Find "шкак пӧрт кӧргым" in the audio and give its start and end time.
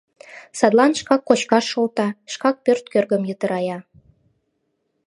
2.31-3.23